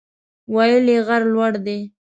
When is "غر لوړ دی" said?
1.07-1.79